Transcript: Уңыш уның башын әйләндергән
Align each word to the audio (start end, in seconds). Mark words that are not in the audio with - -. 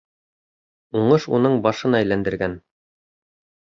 Уңыш 1.03 1.29
уның 1.41 1.61
башын 1.69 2.01
әйләндергән 2.03 2.61